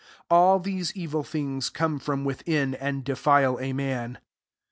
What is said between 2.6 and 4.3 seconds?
and defile a man."